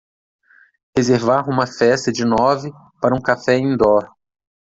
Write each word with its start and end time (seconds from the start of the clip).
reservar 0.97 1.47
uma 1.47 1.67
festa 1.67 2.11
de 2.11 2.25
nove 2.25 2.71
para 2.99 3.13
um 3.15 3.21
café 3.21 3.55
indoor 3.59 4.09